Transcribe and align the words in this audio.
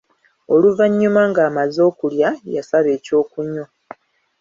Oluvannyuma 0.53 1.21
ng'amaze 1.29 1.79
okulya, 1.89 2.29
yasaba 2.55 2.89
eky'okunywa. 2.97 3.65